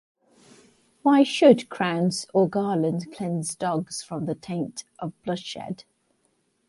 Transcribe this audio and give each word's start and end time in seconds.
Why 1.03 1.21
should 1.21 1.69
crowns 1.69 2.25
or 2.33 2.49
garlands 2.49 3.05
cleanse 3.13 3.53
dogs 3.53 4.01
from 4.01 4.25
the 4.25 4.33
taint 4.33 4.83
of 4.97 5.13
bloodshed? 5.21 5.83